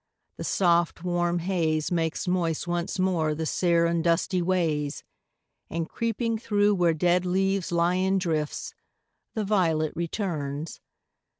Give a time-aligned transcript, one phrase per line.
[0.37, 5.03] The soft, warm haze Makes moist once more the sere and dusty ways,
[5.69, 8.73] And, creeping through where dead leaves lie in drifts,
[9.35, 10.81] The violet returns.